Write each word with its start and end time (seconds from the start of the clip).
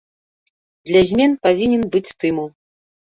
Для 0.91 1.01
змен 1.09 1.31
павінен 1.47 1.83
быць 1.97 2.09
стымул. 2.13 2.49